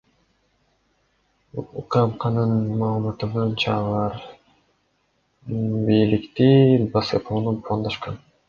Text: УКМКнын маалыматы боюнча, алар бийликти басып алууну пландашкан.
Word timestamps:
УКМКнын 1.81 2.55
маалыматы 2.79 3.29
боюнча, 3.35 3.75
алар 3.75 4.17
бийликти 5.91 6.51
басып 6.97 7.33
алууну 7.37 7.57
пландашкан. 7.71 8.23